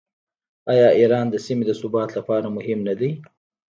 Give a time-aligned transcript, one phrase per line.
[0.71, 3.11] آیا ایران د سیمې د ثبات لپاره مهم نه دی؟